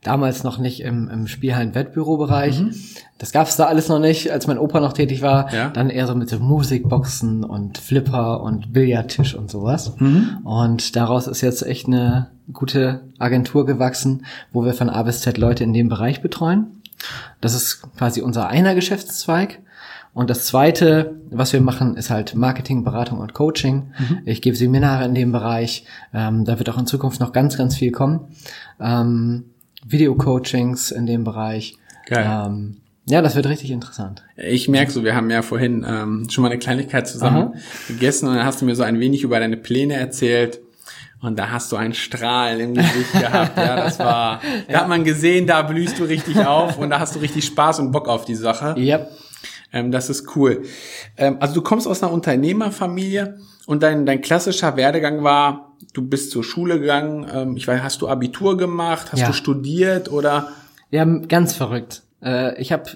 damals 0.05 0.43
noch 0.43 0.59
nicht 0.59 0.81
im, 0.81 1.09
im 1.09 1.27
Spielhallen-Wettbürobereich. 1.27 2.61
Mhm. 2.61 2.75
Das 3.17 3.31
gab's 3.31 3.55
da 3.55 3.65
alles 3.65 3.89
noch 3.89 3.99
nicht, 3.99 4.31
als 4.31 4.45
mein 4.45 4.59
Opa 4.59 4.79
noch 4.79 4.93
tätig 4.93 5.21
war. 5.21 5.51
Ja. 5.53 5.69
Dann 5.69 5.89
eher 5.89 6.05
so 6.05 6.15
mit 6.15 6.29
so 6.29 6.39
Musikboxen 6.39 7.43
und 7.43 7.77
Flipper 7.77 8.41
und 8.41 8.71
Billardtisch 8.71 9.35
und 9.35 9.49
sowas. 9.49 9.93
Mhm. 9.97 10.39
Und 10.43 10.95
daraus 10.95 11.27
ist 11.27 11.41
jetzt 11.41 11.65
echt 11.65 11.87
eine 11.87 12.27
gute 12.53 13.01
Agentur 13.17 13.65
gewachsen, 13.65 14.25
wo 14.53 14.63
wir 14.63 14.73
von 14.73 14.89
A 14.89 15.01
bis 15.03 15.21
Z 15.21 15.37
Leute 15.37 15.63
in 15.63 15.73
dem 15.73 15.89
Bereich 15.89 16.21
betreuen. 16.21 16.81
Das 17.41 17.55
ist 17.55 17.81
quasi 17.97 18.21
unser 18.21 18.47
einer 18.47 18.75
Geschäftszweig. 18.75 19.59
Und 20.13 20.29
das 20.29 20.45
zweite, 20.45 21.15
was 21.29 21.51
wir 21.51 21.59
machen, 21.59 21.97
ist 21.97 22.09
halt 22.09 22.35
Marketing, 22.35 22.83
Beratung 22.83 23.19
und 23.19 23.33
Coaching. 23.33 23.91
Mhm. 23.97 24.19
Ich 24.25 24.41
gebe 24.41 24.55
Seminare 24.55 25.03
in 25.03 25.13
dem 25.13 25.31
Bereich. 25.31 25.85
Ähm, 26.13 26.45
da 26.45 26.57
wird 26.57 26.69
auch 26.69 26.77
in 26.77 26.85
Zukunft 26.85 27.19
noch 27.19 27.33
ganz, 27.33 27.57
ganz 27.57 27.75
viel 27.75 27.91
kommen. 27.91 28.21
Ähm, 28.79 29.45
Video-Coachings 29.85 30.91
in 30.91 31.05
dem 31.05 31.23
Bereich. 31.23 31.77
Geil. 32.07 32.45
Ähm, 32.47 32.77
ja, 33.07 33.21
das 33.21 33.35
wird 33.35 33.47
richtig 33.47 33.69
interessant. 33.69 34.23
Ich 34.35 34.67
merke 34.67 34.91
so, 34.91 35.03
wir 35.03 35.15
haben 35.15 35.29
ja 35.29 35.43
vorhin 35.43 35.85
ähm, 35.87 36.27
schon 36.29 36.41
mal 36.41 36.49
eine 36.49 36.59
Kleinigkeit 36.59 37.07
zusammen 37.07 37.53
Aha. 37.53 37.53
gegessen 37.87 38.27
und 38.27 38.35
dann 38.35 38.45
hast 38.45 38.61
du 38.61 38.65
mir 38.65 38.75
so 38.75 38.83
ein 38.83 38.99
wenig 38.99 39.23
über 39.23 39.39
deine 39.39 39.57
Pläne 39.57 39.93
erzählt. 39.93 40.59
Und 41.21 41.39
da 41.39 41.49
hast 41.49 41.71
du 41.71 41.75
einen 41.75 41.93
Strahlen 41.93 42.59
im 42.59 42.73
Gesicht 42.75 43.13
gehabt. 43.19 43.57
Ja, 43.57 43.75
das 43.77 43.99
war, 43.99 44.41
da 44.67 44.73
ja. 44.73 44.81
hat 44.81 44.89
man 44.89 45.03
gesehen, 45.03 45.47
da 45.47 45.61
blühst 45.61 45.97
du 45.99 46.03
richtig 46.03 46.45
auf 46.45 46.77
und 46.77 46.89
da 46.89 46.99
hast 46.99 47.15
du 47.15 47.19
richtig 47.19 47.45
Spaß 47.45 47.79
und 47.79 47.91
Bock 47.91 48.07
auf 48.07 48.25
die 48.25 48.35
Sache. 48.35 48.75
Yep. 48.77 49.09
Ähm, 49.75 49.91
das 49.91 50.09
ist 50.09 50.35
cool. 50.35 50.63
Ähm, 51.17 51.37
also 51.39 51.53
du 51.53 51.61
kommst 51.61 51.87
aus 51.87 52.01
einer 52.01 52.11
Unternehmerfamilie 52.11 53.37
und 53.67 53.83
dein, 53.83 54.05
dein 54.05 54.21
klassischer 54.21 54.77
Werdegang 54.77 55.23
war, 55.23 55.75
du 55.93 56.01
bist 56.01 56.31
zur 56.31 56.43
Schule 56.43 56.79
gegangen, 56.79 57.27
ähm, 57.31 57.57
ich 57.57 57.67
weiß, 57.67 57.83
hast 57.83 58.01
du 58.01 58.07
Abitur 58.07 58.57
gemacht, 58.57 59.11
hast 59.11 59.19
ja. 59.19 59.27
du 59.27 59.33
studiert 59.33 60.11
oder? 60.11 60.49
Ja, 60.89 61.03
ganz 61.03 61.53
verrückt. 61.53 62.03
Äh, 62.23 62.59
ich 62.59 62.71
habe 62.71 62.89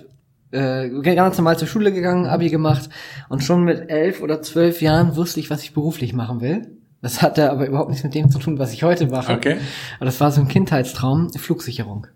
äh, 0.51 0.89
ganz 1.01 1.37
normal 1.37 1.59
zur 1.59 1.67
Schule 1.67 1.91
gegangen, 1.91 2.25
Abi 2.25 2.49
gemacht 2.49 2.89
und 3.27 3.43
schon 3.43 3.65
mit 3.65 3.89
elf 3.89 4.21
oder 4.21 4.41
zwölf 4.41 4.81
Jahren 4.81 5.17
wusste 5.17 5.41
ich, 5.41 5.49
was 5.49 5.61
ich 5.63 5.73
beruflich 5.73 6.13
machen 6.13 6.39
will. 6.39 6.77
Das 7.01 7.21
hatte 7.21 7.51
aber 7.51 7.67
überhaupt 7.67 7.89
nichts 7.89 8.03
mit 8.03 8.13
dem 8.15 8.29
zu 8.31 8.39
tun, 8.39 8.57
was 8.57 8.73
ich 8.73 8.83
heute 8.83 9.07
mache. 9.07 9.33
Okay. 9.33 9.57
Aber 9.97 10.05
das 10.05 10.19
war 10.19 10.31
so 10.31 10.41
ein 10.41 10.47
Kindheitstraum, 10.47 11.29
Flugsicherung. 11.33 12.07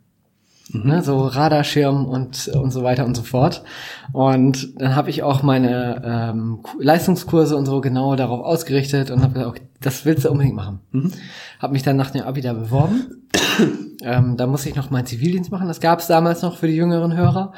Mhm. 0.74 0.90
Ne, 0.90 1.04
so 1.04 1.26
Radarschirm 1.26 2.06
und 2.06 2.48
und 2.48 2.72
so 2.72 2.84
weiter 2.84 3.06
und 3.06 3.16
so 3.16 3.24
fort. 3.24 3.64
Und 4.12 4.82
dann 4.82 4.96
habe 4.96 5.10
ich 5.10 5.24
auch 5.24 5.44
meine 5.44 6.02
ähm, 6.04 6.60
Leistungskurse 6.80 7.56
und 7.56 7.66
so 7.66 7.80
genau 7.80 8.16
darauf 8.16 8.44
ausgerichtet 8.44 9.12
und 9.12 9.22
habe 9.22 9.34
gesagt, 9.36 9.62
das 9.82 10.06
willst 10.06 10.26
du 10.26 10.32
unbedingt 10.32 10.56
machen. 10.56 10.80
Mhm. 10.92 11.12
Habe 11.60 11.74
mich 11.74 11.84
dann 11.84 11.96
nach 11.96 12.10
dem 12.10 12.24
Abi 12.24 12.42
da 12.42 12.54
beworben. 12.54 13.30
ähm, 14.04 14.36
da 14.36 14.48
musste 14.48 14.70
ich 14.70 14.76
noch 14.76 14.90
meinen 14.90 15.06
Zivildienst 15.06 15.52
machen. 15.52 15.68
Das 15.68 15.80
gab 15.80 16.00
es 16.00 16.08
damals 16.08 16.42
noch 16.42 16.58
für 16.58 16.68
die 16.68 16.76
jüngeren 16.76 17.16
Hörer. 17.16 17.54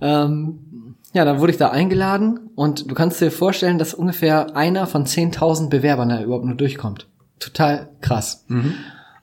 Ähm, 0.00 0.96
ja, 1.14 1.24
dann 1.24 1.40
wurde 1.40 1.52
ich 1.52 1.58
da 1.58 1.70
eingeladen 1.70 2.50
und 2.54 2.90
du 2.90 2.94
kannst 2.94 3.20
dir 3.20 3.30
vorstellen, 3.30 3.78
dass 3.78 3.94
ungefähr 3.94 4.54
einer 4.56 4.86
von 4.86 5.06
10.000 5.06 5.70
Bewerbern 5.70 6.10
da 6.10 6.22
überhaupt 6.22 6.44
nur 6.44 6.56
durchkommt. 6.56 7.08
Total 7.38 7.88
krass. 8.00 8.44
Mhm. 8.48 8.74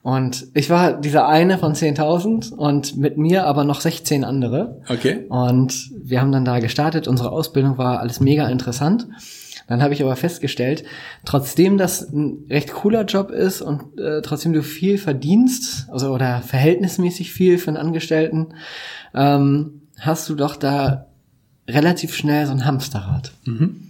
Und 0.06 0.46
ich 0.54 0.70
war 0.70 0.92
dieser 0.92 1.26
eine 1.26 1.58
von 1.58 1.74
10.000 1.74 2.52
und 2.54 2.96
mit 2.96 3.18
mir 3.18 3.44
aber 3.44 3.64
noch 3.64 3.80
16 3.80 4.22
andere. 4.22 4.80
Okay. 4.88 5.26
Und 5.28 5.90
wir 6.00 6.20
haben 6.20 6.30
dann 6.30 6.44
da 6.44 6.60
gestartet. 6.60 7.08
Unsere 7.08 7.32
Ausbildung 7.32 7.76
war 7.76 7.98
alles 7.98 8.20
mega 8.20 8.46
interessant. 8.46 9.08
Dann 9.66 9.82
habe 9.82 9.94
ich 9.94 10.02
aber 10.04 10.14
festgestellt, 10.14 10.84
trotzdem 11.24 11.76
das 11.76 12.02
ein 12.02 12.46
recht 12.48 12.72
cooler 12.72 13.04
Job 13.04 13.32
ist 13.32 13.62
und 13.62 13.98
äh, 13.98 14.22
trotzdem 14.22 14.52
du 14.52 14.62
viel 14.62 14.96
verdienst, 14.96 15.88
also 15.90 16.14
oder 16.14 16.40
verhältnismäßig 16.40 17.32
viel 17.32 17.58
für 17.58 17.72
einen 17.72 17.76
Angestellten, 17.76 18.54
ähm, 19.12 19.88
hast 19.98 20.28
du 20.28 20.36
doch 20.36 20.54
da 20.54 21.08
relativ 21.66 22.14
schnell 22.14 22.46
so 22.46 22.52
ein 22.52 22.64
Hamsterrad. 22.64 23.32
Mhm. 23.44 23.88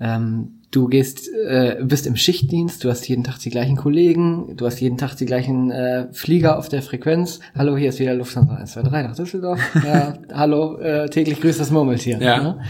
Ähm, 0.00 0.53
du 0.74 0.88
gehst, 0.88 1.28
äh, 1.32 1.76
bist 1.82 2.06
im 2.06 2.16
Schichtdienst, 2.16 2.82
du 2.82 2.90
hast 2.90 3.06
jeden 3.08 3.22
Tag 3.22 3.38
die 3.38 3.50
gleichen 3.50 3.76
Kollegen, 3.76 4.56
du 4.56 4.66
hast 4.66 4.80
jeden 4.80 4.98
Tag 4.98 5.14
die 5.14 5.26
gleichen 5.26 5.70
äh, 5.70 6.12
Flieger 6.12 6.58
auf 6.58 6.68
der 6.68 6.82
Frequenz. 6.82 7.40
Hallo, 7.56 7.76
hier 7.76 7.90
ist 7.90 8.00
wieder 8.00 8.14
Lufthansa 8.14 8.56
123 8.80 9.08
nach 9.08 9.16
Düsseldorf. 9.16 9.60
ja, 9.84 10.14
hallo, 10.32 10.78
äh, 10.78 11.08
täglich 11.08 11.40
grüßt 11.40 11.60
das 11.60 11.70
Murmeltier. 11.70 12.18
Ja. 12.18 12.42
Ne? 12.42 12.60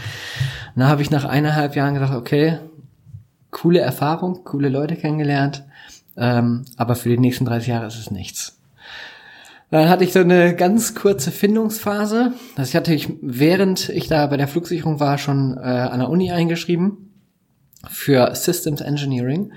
Dann 0.77 0.89
habe 0.89 1.03
ich 1.03 1.11
nach 1.11 1.25
eineinhalb 1.25 1.77
Jahren 1.77 1.95
gedacht, 1.95 2.15
okay, 2.15 2.59
coole 3.51 3.81
Erfahrung, 3.81 4.45
coole 4.45 4.69
Leute 4.69 4.97
kennengelernt, 4.97 5.65
ähm, 6.17 6.65
aber 6.77 6.97
für 6.97 7.09
die 7.09 7.19
nächsten 7.19 7.47
30 7.47 7.69
Jahre 7.69 7.87
ist 7.87 7.99
es 7.99 8.11
nichts. 8.11 8.61
Dann 9.71 9.89
hatte 9.89 10.05
ich 10.05 10.13
so 10.13 10.21
eine 10.21 10.55
ganz 10.55 10.95
kurze 10.95 11.31
Findungsphase. 11.31 12.35
Das 12.55 12.75
hatte 12.75 12.95
ich, 12.95 13.09
während 13.23 13.89
ich 13.89 14.09
da 14.09 14.27
bei 14.27 14.37
der 14.37 14.47
Flugsicherung 14.47 15.01
war, 15.01 15.17
schon 15.19 15.57
äh, 15.57 15.61
an 15.61 16.01
der 16.01 16.11
Uni 16.11 16.31
eingeschrieben 16.31 17.04
für 17.91 18.35
Systems 18.35 18.81
Engineering, 18.81 19.53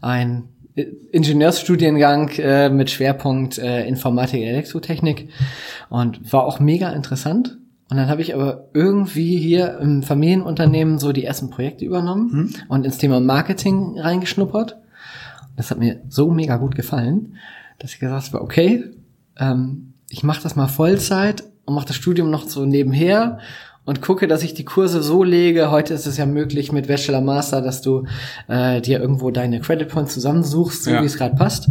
ein 0.00 0.48
Ingenieursstudiengang 0.74 2.30
äh, 2.38 2.70
mit 2.70 2.90
Schwerpunkt 2.90 3.58
äh, 3.58 3.86
Informatik, 3.86 4.42
Elektrotechnik 4.42 5.28
und 5.90 6.32
war 6.32 6.44
auch 6.44 6.60
mega 6.60 6.90
interessant. 6.90 7.58
Und 7.90 7.98
dann 7.98 8.08
habe 8.08 8.22
ich 8.22 8.34
aber 8.34 8.68
irgendwie 8.72 9.36
hier 9.36 9.78
im 9.80 10.02
Familienunternehmen 10.02 10.98
so 10.98 11.12
die 11.12 11.24
ersten 11.24 11.50
Projekte 11.50 11.84
übernommen 11.84 12.30
mhm. 12.32 12.54
und 12.68 12.86
ins 12.86 12.96
Thema 12.96 13.20
Marketing 13.20 13.98
reingeschnuppert. 14.00 14.78
Das 15.56 15.70
hat 15.70 15.78
mir 15.78 16.00
so 16.08 16.30
mega 16.30 16.56
gut 16.56 16.74
gefallen, 16.74 17.36
dass 17.78 17.92
ich 17.92 18.00
gesagt 18.00 18.32
habe, 18.32 18.42
okay, 18.42 18.84
ähm, 19.38 19.92
ich 20.08 20.22
mache 20.22 20.42
das 20.42 20.56
mal 20.56 20.68
Vollzeit 20.68 21.44
und 21.66 21.74
mache 21.74 21.88
das 21.88 21.96
Studium 21.96 22.30
noch 22.30 22.48
so 22.48 22.64
nebenher 22.64 23.40
und 23.84 24.00
gucke, 24.00 24.28
dass 24.28 24.42
ich 24.42 24.54
die 24.54 24.64
Kurse 24.64 25.02
so 25.02 25.24
lege. 25.24 25.70
Heute 25.70 25.92
ist 25.92 26.06
es 26.06 26.16
ja 26.16 26.24
möglich 26.24 26.70
mit 26.70 26.86
Bachelor 26.86 27.20
Master, 27.20 27.60
dass 27.60 27.80
du 27.82 28.06
äh, 28.46 28.80
dir 28.80 29.00
irgendwo 29.00 29.30
deine 29.30 29.60
Credit 29.60 29.88
Points 29.88 30.14
zusammensuchst, 30.14 30.84
so 30.84 30.92
ja. 30.92 31.02
wie 31.02 31.06
es 31.06 31.18
gerade 31.18 31.34
passt. 31.34 31.68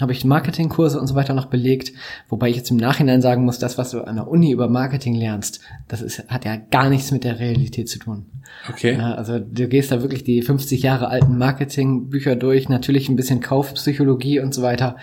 Habe 0.00 0.12
ich 0.12 0.24
Marketingkurse 0.24 1.00
und 1.00 1.06
so 1.06 1.14
weiter 1.14 1.32
noch 1.32 1.46
belegt, 1.46 1.92
wobei 2.28 2.50
ich 2.50 2.56
jetzt 2.56 2.70
im 2.70 2.76
Nachhinein 2.76 3.22
sagen 3.22 3.44
muss, 3.44 3.58
das, 3.58 3.78
was 3.78 3.92
du 3.92 4.02
an 4.02 4.16
der 4.16 4.28
Uni 4.28 4.50
über 4.50 4.68
Marketing 4.68 5.14
lernst, 5.14 5.60
das 5.88 6.02
ist, 6.02 6.28
hat 6.28 6.44
ja 6.44 6.56
gar 6.56 6.90
nichts 6.90 7.10
mit 7.10 7.24
der 7.24 7.38
Realität 7.38 7.88
zu 7.88 7.98
tun. 7.98 8.26
Okay. 8.68 8.96
Ja, 8.96 9.14
also 9.14 9.38
du 9.38 9.66
gehst 9.66 9.90
da 9.90 10.02
wirklich 10.02 10.24
die 10.24 10.42
50 10.42 10.82
Jahre 10.82 11.08
alten 11.08 11.38
Marketingbücher 11.38 12.36
durch, 12.36 12.68
natürlich 12.68 13.08
ein 13.08 13.16
bisschen 13.16 13.40
Kaufpsychologie 13.40 14.40
und 14.40 14.52
so 14.52 14.62
weiter, 14.62 14.96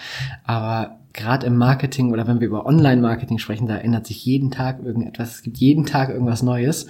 aber 0.43 0.99
gerade 1.13 1.45
im 1.45 1.57
Marketing 1.57 2.11
oder 2.11 2.27
wenn 2.27 2.39
wir 2.39 2.47
über 2.47 2.65
Online-Marketing 2.65 3.37
sprechen, 3.37 3.67
da 3.67 3.77
ändert 3.77 4.07
sich 4.07 4.25
jeden 4.25 4.51
Tag 4.51 4.83
irgendetwas. 4.83 5.35
Es 5.35 5.43
gibt 5.43 5.57
jeden 5.57 5.85
Tag 5.85 6.09
irgendwas 6.09 6.41
Neues. 6.41 6.87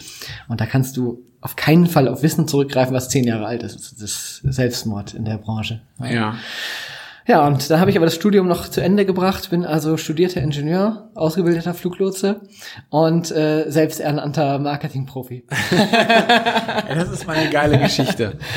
Und 0.48 0.62
da 0.62 0.66
kannst 0.66 0.98
du 0.98 1.24
auf 1.42 1.58
keinen 1.58 1.88
Fall 1.88 2.08
auf 2.08 2.24
Wissen 2.24 2.48
zurückgreifen, 2.48 2.96
was 2.96 3.10
zehn 3.10 3.26
Jahre 3.26 3.46
alt 3.46 3.64
ist. 3.64 3.76
Das 3.76 3.92
ist 4.02 4.42
Selbstmord 4.44 5.14
in 5.14 5.26
der 5.26 5.38
Branche. 5.38 5.82
Ja. 6.00 6.36
Ja, 7.26 7.48
und 7.48 7.70
da 7.70 7.80
habe 7.80 7.90
ich 7.90 7.96
aber 7.96 8.06
das 8.06 8.16
Studium 8.16 8.48
noch 8.48 8.68
zu 8.68 8.82
Ende 8.82 9.06
gebracht, 9.06 9.50
bin 9.50 9.66
also 9.66 9.96
studierter 9.96 10.42
Ingenieur, 10.42 11.10
ausgebildeter 11.16 11.74
Fluglotse 11.74 12.42
und 12.90 13.32
äh, 13.32 13.70
selbst 13.70 14.02
ernannter 14.02 14.60
Marketingprofi. 14.60 15.46
das 16.90 17.12
ist 17.12 17.26
mal 17.26 17.38
eine 17.38 17.50
geile 17.50 17.80
Geschichte. 17.80 18.38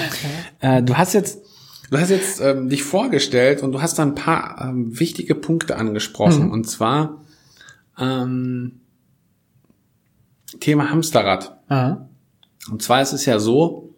Äh, 0.61 0.83
du 0.83 0.97
hast 0.97 1.13
jetzt 1.13 1.46
Du 1.91 1.99
hast 1.99 2.11
jetzt 2.11 2.41
ähm, 2.41 2.69
dich 2.69 2.83
vorgestellt 2.83 3.63
und 3.63 3.73
du 3.73 3.81
hast 3.81 3.99
da 3.99 4.03
ein 4.03 4.15
paar 4.15 4.61
ähm, 4.61 4.99
wichtige 4.99 5.35
Punkte 5.35 5.77
angesprochen. 5.77 6.47
Mhm. 6.47 6.51
Und 6.51 6.69
zwar 6.69 7.25
ähm, 7.99 8.81
Thema 10.61 10.91
Hamsterrad. 10.91 11.57
Aha. 11.69 12.09
Und 12.71 12.83
zwar 12.83 13.03
ist 13.03 13.13
es 13.13 13.27
ja 13.27 13.39
so, 13.39 13.95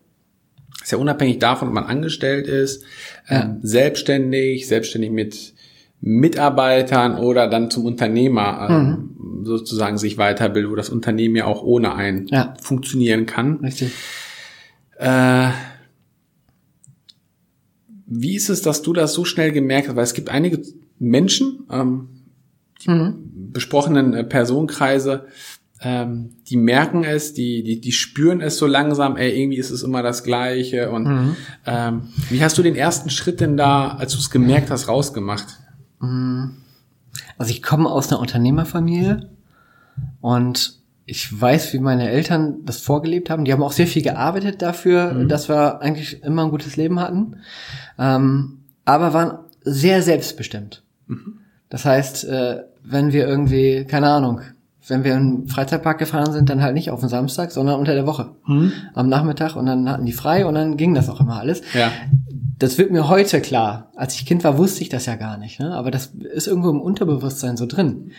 ist 0.82 0.92
ja 0.92 0.98
unabhängig 0.98 1.38
davon, 1.38 1.68
ob 1.68 1.74
man 1.74 1.84
angestellt 1.84 2.46
ist, 2.46 2.84
ja. 3.28 3.42
ähm, 3.42 3.60
selbstständig, 3.62 4.68
selbstständig 4.68 5.10
mit 5.10 5.54
Mitarbeitern 6.00 7.16
oder 7.16 7.48
dann 7.48 7.70
zum 7.70 7.84
Unternehmer 7.84 8.68
ähm, 8.70 9.14
mhm. 9.18 9.44
sozusagen 9.44 9.98
sich 9.98 10.18
weiterbildet, 10.18 10.70
wo 10.70 10.76
das 10.76 10.90
Unternehmen 10.90 11.36
ja 11.36 11.46
auch 11.46 11.62
ohne 11.62 11.94
einen 11.94 12.26
ja. 12.28 12.54
funktionieren 12.60 13.26
kann. 13.26 13.56
Richtig. 13.56 13.92
Äh, 14.98 15.48
wie 18.08 18.36
ist 18.36 18.48
es, 18.48 18.62
dass 18.62 18.82
du 18.82 18.92
das 18.92 19.12
so 19.14 19.24
schnell 19.24 19.52
gemerkt 19.52 19.88
hast? 19.88 19.96
Weil 19.96 20.04
es 20.04 20.14
gibt 20.14 20.30
einige 20.30 20.62
Menschen, 20.98 21.66
ähm, 21.70 22.08
mhm. 22.86 23.50
besprochenen 23.52 24.14
äh, 24.14 24.24
Personenkreise, 24.24 25.26
ähm, 25.80 26.30
die 26.48 26.56
merken 26.56 27.04
es, 27.04 27.34
die, 27.34 27.62
die, 27.62 27.80
die 27.80 27.92
spüren 27.92 28.40
es 28.40 28.56
so 28.56 28.66
langsam, 28.66 29.16
ey, 29.16 29.40
irgendwie 29.40 29.58
ist 29.58 29.70
es 29.70 29.82
immer 29.82 30.02
das 30.02 30.24
Gleiche. 30.24 30.90
Und 30.90 31.04
mhm. 31.04 31.36
ähm, 31.66 32.02
wie 32.30 32.42
hast 32.42 32.58
du 32.58 32.62
den 32.62 32.74
ersten 32.74 33.10
Schritt 33.10 33.40
denn 33.40 33.56
da, 33.56 33.88
als 33.90 34.12
du 34.12 34.18
es 34.18 34.30
gemerkt 34.30 34.70
hast, 34.70 34.88
rausgemacht? 34.88 35.46
Mhm. 36.00 36.56
Also 37.36 37.50
ich 37.50 37.62
komme 37.62 37.88
aus 37.88 38.08
einer 38.08 38.20
Unternehmerfamilie 38.20 39.30
und 40.20 40.77
ich 41.08 41.40
weiß, 41.40 41.72
wie 41.72 41.78
meine 41.78 42.10
Eltern 42.10 42.58
das 42.66 42.80
vorgelebt 42.80 43.30
haben. 43.30 43.46
Die 43.46 43.52
haben 43.52 43.62
auch 43.62 43.72
sehr 43.72 43.86
viel 43.86 44.02
gearbeitet 44.02 44.60
dafür, 44.60 45.14
mhm. 45.14 45.28
dass 45.28 45.48
wir 45.48 45.80
eigentlich 45.80 46.22
immer 46.22 46.44
ein 46.44 46.50
gutes 46.50 46.76
Leben 46.76 47.00
hatten, 47.00 47.36
ähm, 47.98 48.58
aber 48.84 49.14
waren 49.14 49.38
sehr 49.62 50.02
selbstbestimmt. 50.02 50.82
Mhm. 51.06 51.38
Das 51.70 51.86
heißt, 51.86 52.24
äh, 52.24 52.62
wenn 52.84 53.12
wir 53.12 53.26
irgendwie, 53.26 53.86
keine 53.86 54.08
Ahnung, 54.08 54.42
wenn 54.86 55.04
wir 55.04 55.14
in 55.14 55.42
den 55.42 55.48
Freizeitpark 55.48 55.98
gefahren 55.98 56.32
sind, 56.32 56.50
dann 56.50 56.62
halt 56.62 56.74
nicht 56.74 56.90
auf 56.90 57.00
den 57.00 57.08
Samstag, 57.08 57.52
sondern 57.52 57.78
unter 57.78 57.94
der 57.94 58.06
Woche. 58.06 58.30
Mhm. 58.46 58.72
Am 58.94 59.08
Nachmittag 59.08 59.56
und 59.56 59.64
dann 59.64 59.88
hatten 59.88 60.04
die 60.04 60.12
frei 60.12 60.44
und 60.44 60.54
dann 60.54 60.76
ging 60.76 60.94
das 60.94 61.08
auch 61.08 61.20
immer 61.20 61.38
alles. 61.38 61.62
Ja. 61.72 61.90
Das 62.58 62.76
wird 62.78 62.90
mir 62.90 63.08
heute 63.08 63.40
klar. 63.40 63.90
Als 63.94 64.14
ich 64.14 64.26
Kind 64.26 64.44
war, 64.44 64.58
wusste 64.58 64.82
ich 64.82 64.88
das 64.88 65.06
ja 65.06 65.16
gar 65.16 65.38
nicht. 65.38 65.60
Ne? 65.60 65.74
Aber 65.74 65.90
das 65.90 66.06
ist 66.34 66.46
irgendwo 66.46 66.70
im 66.70 66.80
Unterbewusstsein 66.80 67.56
so 67.56 67.66
drin. 67.66 68.12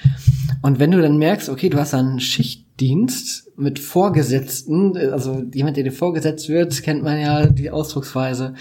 Und 0.62 0.80
wenn 0.80 0.92
du 0.92 1.02
dann 1.02 1.18
merkst, 1.18 1.50
okay, 1.50 1.70
du 1.70 1.78
hast 1.78 1.94
einen 1.94 2.20
Schichtdienst 2.20 3.52
mit 3.58 3.80
Vorgesetzten, 3.80 4.98
also 4.98 5.44
jemand, 5.54 5.78
der 5.78 5.84
dir 5.84 5.92
vorgesetzt 5.92 6.50
wird, 6.50 6.82
kennt 6.84 7.04
man 7.04 7.20
ja 7.20 7.48
die 7.48 7.72
Ausdrucksweise. 7.72 8.56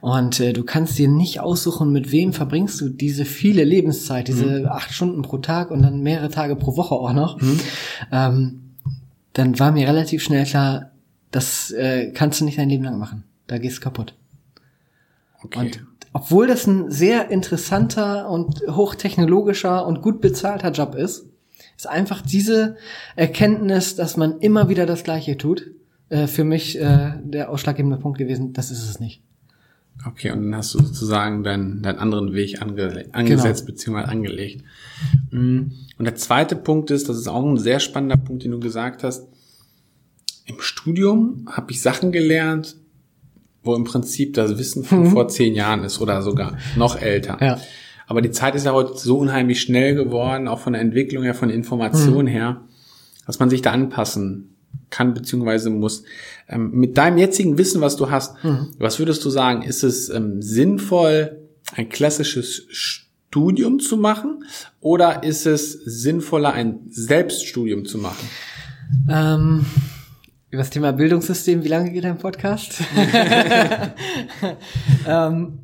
Und 0.00 0.40
äh, 0.40 0.52
du 0.52 0.64
kannst 0.64 0.98
dir 0.98 1.08
nicht 1.08 1.40
aussuchen, 1.40 1.92
mit 1.92 2.12
wem 2.12 2.32
verbringst 2.32 2.80
du 2.80 2.88
diese 2.88 3.24
viele 3.24 3.64
Lebenszeit, 3.64 4.28
diese 4.28 4.60
mhm. 4.60 4.66
acht 4.66 4.92
Stunden 4.92 5.22
pro 5.22 5.38
Tag 5.38 5.70
und 5.70 5.82
dann 5.82 6.00
mehrere 6.00 6.30
Tage 6.30 6.56
pro 6.56 6.76
Woche 6.76 6.94
auch 6.94 7.12
noch. 7.12 7.40
Mhm. 7.40 7.60
Ähm, 8.12 8.60
dann 9.32 9.58
war 9.58 9.72
mir 9.72 9.86
relativ 9.86 10.22
schnell 10.22 10.44
klar, 10.44 10.90
das 11.30 11.70
äh, 11.70 12.10
kannst 12.12 12.40
du 12.40 12.44
nicht 12.44 12.58
dein 12.58 12.68
Leben 12.68 12.84
lang 12.84 12.98
machen. 12.98 13.24
Da 13.46 13.58
gehst 13.58 13.78
du 13.78 13.82
kaputt. 13.82 14.14
Okay. 15.42 15.58
Und 15.58 15.86
obwohl 16.12 16.46
das 16.46 16.66
ein 16.66 16.90
sehr 16.90 17.30
interessanter 17.30 18.28
und 18.28 18.62
hochtechnologischer 18.68 19.86
und 19.86 20.02
gut 20.02 20.20
bezahlter 20.20 20.72
Job 20.72 20.94
ist, 20.94 21.26
ist 21.76 21.86
einfach 21.86 22.20
diese 22.20 22.76
Erkenntnis, 23.16 23.96
dass 23.96 24.16
man 24.16 24.38
immer 24.40 24.68
wieder 24.68 24.86
das 24.86 25.04
Gleiche 25.04 25.36
tut, 25.36 25.70
äh, 26.08 26.26
für 26.26 26.44
mich 26.44 26.78
äh, 26.78 27.12
der 27.22 27.50
ausschlaggebende 27.50 27.96
Punkt 27.96 28.18
gewesen. 28.18 28.52
Das 28.52 28.70
ist 28.70 28.88
es 28.88 29.00
nicht. 29.00 29.22
Okay, 30.06 30.30
und 30.30 30.42
dann 30.44 30.56
hast 30.56 30.74
du 30.74 30.78
sozusagen 30.78 31.44
deinen, 31.44 31.82
deinen 31.82 31.98
anderen 31.98 32.32
Weg 32.32 32.62
ange 32.62 33.06
angesetzt 33.12 33.66
genau. 33.66 33.98
bzw. 33.98 34.10
angelegt. 34.10 34.64
Mm. 35.30 35.72
Und 35.98 36.04
der 36.04 36.14
zweite 36.14 36.56
Punkt 36.56 36.90
ist, 36.90 37.08
das 37.08 37.18
ist 37.18 37.28
auch 37.28 37.44
ein 37.44 37.58
sehr 37.58 37.80
spannender 37.80 38.16
Punkt, 38.16 38.44
den 38.44 38.52
du 38.52 38.60
gesagt 38.60 39.04
hast. 39.04 39.28
Im 40.46 40.60
Studium 40.60 41.46
habe 41.50 41.70
ich 41.70 41.82
Sachen 41.82 42.12
gelernt, 42.12 42.76
wo 43.62 43.74
im 43.74 43.84
Prinzip 43.84 44.34
das 44.34 44.58
Wissen 44.58 44.84
von 44.84 45.04
mhm. 45.04 45.10
vor 45.10 45.28
zehn 45.28 45.54
Jahren 45.54 45.84
ist 45.84 46.00
oder 46.00 46.22
sogar 46.22 46.56
noch 46.76 47.00
älter. 47.00 47.38
Ja. 47.40 47.60
Aber 48.06 48.22
die 48.22 48.30
Zeit 48.30 48.54
ist 48.54 48.66
ja 48.66 48.72
heute 48.72 48.96
so 48.96 49.18
unheimlich 49.18 49.60
schnell 49.60 49.94
geworden, 49.94 50.48
auch 50.48 50.58
von 50.58 50.72
der 50.72 50.82
Entwicklung 50.82 51.22
her, 51.22 51.34
von 51.34 51.48
der 51.48 51.56
Information 51.56 52.24
mhm. 52.24 52.28
her, 52.28 52.60
dass 53.26 53.38
man 53.38 53.50
sich 53.50 53.62
da 53.62 53.70
anpassen 53.70 54.56
kann 54.90 55.14
beziehungsweise 55.14 55.70
muss. 55.70 56.02
Ähm, 56.48 56.72
mit 56.72 56.98
deinem 56.98 57.18
jetzigen 57.18 57.58
Wissen, 57.58 57.80
was 57.80 57.96
du 57.96 58.10
hast, 58.10 58.42
mhm. 58.42 58.68
was 58.78 58.98
würdest 58.98 59.24
du 59.24 59.30
sagen, 59.30 59.62
ist 59.62 59.84
es 59.84 60.08
ähm, 60.08 60.42
sinnvoll, 60.42 61.38
ein 61.76 61.88
klassisches 61.88 62.66
Studium 62.68 63.78
zu 63.78 63.96
machen 63.96 64.44
oder 64.80 65.22
ist 65.22 65.46
es 65.46 65.72
sinnvoller, 65.72 66.52
ein 66.52 66.80
Selbststudium 66.88 67.84
zu 67.84 67.98
machen? 67.98 68.28
Ähm 69.08 69.66
über 70.50 70.62
das 70.62 70.70
Thema 70.70 70.92
Bildungssystem, 70.92 71.64
wie 71.64 71.68
lange 71.68 71.90
geht 71.90 72.04
dein 72.04 72.18
Podcast? 72.18 72.80
ähm, 75.06 75.58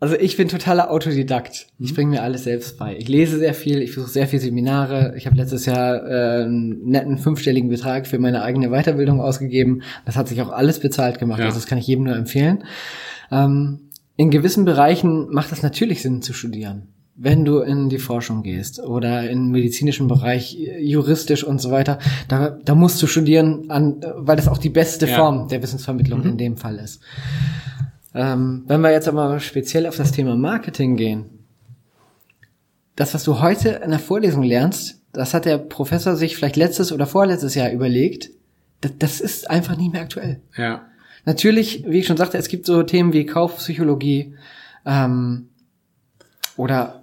Also 0.00 0.14
ich 0.14 0.36
bin 0.36 0.48
totaler 0.48 0.92
Autodidakt. 0.92 1.66
Ich 1.80 1.92
bringe 1.94 2.10
mir 2.10 2.22
alles 2.22 2.44
selbst 2.44 2.78
bei. 2.78 2.96
Ich 2.96 3.08
lese 3.08 3.38
sehr 3.38 3.52
viel, 3.52 3.82
ich 3.82 3.94
besuche 3.94 4.10
sehr 4.10 4.28
viele 4.28 4.42
Seminare. 4.42 5.14
Ich 5.16 5.26
habe 5.26 5.36
letztes 5.36 5.66
Jahr 5.66 6.06
äh, 6.06 6.44
einen 6.44 6.88
netten 6.88 7.18
fünfstelligen 7.18 7.68
Betrag 7.68 8.06
für 8.06 8.20
meine 8.20 8.42
eigene 8.42 8.70
Weiterbildung 8.70 9.20
ausgegeben. 9.20 9.82
Das 10.04 10.16
hat 10.16 10.28
sich 10.28 10.40
auch 10.40 10.50
alles 10.50 10.78
bezahlt 10.78 11.18
gemacht. 11.18 11.40
Ja. 11.40 11.46
Also 11.46 11.58
das 11.58 11.66
kann 11.66 11.78
ich 11.78 11.86
jedem 11.88 12.04
nur 12.04 12.14
empfehlen. 12.14 12.64
Ähm, 13.32 13.90
in 14.16 14.30
gewissen 14.30 14.64
Bereichen 14.64 15.30
macht 15.30 15.50
es 15.52 15.62
natürlich 15.62 16.02
Sinn 16.02 16.22
zu 16.22 16.32
studieren. 16.32 16.88
Wenn 17.20 17.44
du 17.44 17.58
in 17.58 17.88
die 17.88 17.98
Forschung 17.98 18.44
gehst 18.44 18.78
oder 18.78 19.28
im 19.28 19.50
medizinischen 19.50 20.06
Bereich, 20.06 20.56
juristisch 20.80 21.42
und 21.42 21.60
so 21.60 21.72
weiter, 21.72 21.98
da, 22.28 22.50
da 22.50 22.76
musst 22.76 23.02
du 23.02 23.08
studieren, 23.08 23.70
an, 23.70 23.96
weil 24.14 24.36
das 24.36 24.46
auch 24.46 24.58
die 24.58 24.70
beste 24.70 25.08
ja. 25.08 25.16
Form 25.16 25.48
der 25.48 25.60
Wissensvermittlung 25.60 26.20
mhm. 26.20 26.30
in 26.30 26.38
dem 26.38 26.56
Fall 26.56 26.76
ist. 26.76 27.00
Ähm, 28.14 28.62
wenn 28.66 28.80
wir 28.80 28.92
jetzt 28.92 29.08
aber 29.08 29.40
speziell 29.40 29.86
auf 29.86 29.96
das 29.96 30.12
Thema 30.12 30.36
Marketing 30.36 30.96
gehen, 30.96 31.26
das, 32.94 33.14
was 33.14 33.24
du 33.24 33.40
heute 33.40 33.80
in 33.84 33.90
der 33.90 33.98
Vorlesung 33.98 34.42
lernst, 34.42 35.00
das 35.12 35.34
hat 35.34 35.44
der 35.44 35.58
Professor 35.58 36.16
sich 36.16 36.36
vielleicht 36.36 36.56
letztes 36.56 36.92
oder 36.92 37.06
vorletztes 37.06 37.54
Jahr 37.54 37.70
überlegt, 37.70 38.30
das, 38.80 38.92
das 38.98 39.20
ist 39.20 39.50
einfach 39.50 39.76
nicht 39.76 39.92
mehr 39.92 40.02
aktuell. 40.02 40.40
Ja. 40.56 40.86
Natürlich, 41.24 41.84
wie 41.86 41.98
ich 41.98 42.06
schon 42.06 42.16
sagte, 42.16 42.38
es 42.38 42.48
gibt 42.48 42.66
so 42.66 42.82
Themen 42.82 43.12
wie 43.12 43.26
Kaufpsychologie 43.26 44.34
ähm, 44.86 45.48
oder 46.56 46.97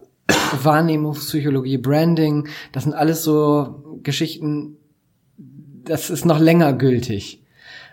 Wahrnehmungspsychologie, 0.63 1.77
Branding. 1.77 2.48
Das 2.72 2.84
sind 2.84 2.94
alles 2.94 3.24
so 3.24 4.00
Geschichten, 4.03 4.77
das 5.84 6.10
ist 6.10 6.25
noch 6.25 6.39
länger 6.39 6.74
gültig. 6.74 7.41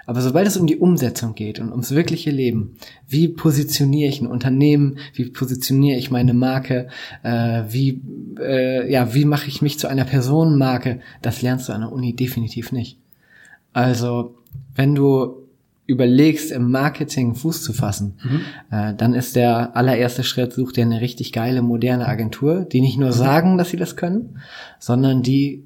Aber 0.04 0.20
sobald 0.20 0.48
es 0.48 0.56
um 0.56 0.66
die 0.66 0.78
Umsetzung 0.78 1.34
geht 1.34 1.60
und 1.60 1.70
ums 1.70 1.92
wirkliche 1.92 2.30
Leben, 2.30 2.76
wie 3.06 3.28
positioniere 3.28 4.10
ich 4.10 4.20
ein 4.20 4.26
Unternehmen, 4.26 4.98
wie 5.14 5.26
positioniere 5.26 5.98
ich 5.98 6.10
meine 6.10 6.34
Marke, 6.34 6.88
äh, 7.22 7.62
wie 7.68 8.02
äh, 8.40 8.90
ja, 8.90 9.14
wie 9.14 9.24
mache 9.24 9.46
ich 9.46 9.62
mich 9.62 9.78
zu 9.78 9.86
einer 9.86 10.04
Personenmarke, 10.04 11.00
das 11.22 11.40
lernst 11.40 11.68
du 11.68 11.72
an 11.72 11.82
der 11.82 11.92
Uni 11.92 12.16
definitiv 12.16 12.72
nicht. 12.72 12.98
Also 13.72 14.34
wenn 14.74 14.94
du 14.94 15.41
überlegst, 15.86 16.52
im 16.52 16.70
Marketing 16.70 17.34
Fuß 17.34 17.62
zu 17.62 17.72
fassen, 17.72 18.18
mhm. 18.22 18.40
äh, 18.70 18.94
dann 18.94 19.14
ist 19.14 19.36
der 19.36 19.76
allererste 19.76 20.22
Schritt, 20.24 20.52
such 20.52 20.72
dir 20.72 20.84
eine 20.84 21.00
richtig 21.00 21.32
geile, 21.32 21.62
moderne 21.62 22.06
Agentur, 22.06 22.64
die 22.64 22.80
nicht 22.80 22.98
nur 22.98 23.12
sagen, 23.12 23.58
dass 23.58 23.70
sie 23.70 23.76
das 23.76 23.96
können, 23.96 24.38
sondern 24.78 25.22
die 25.22 25.64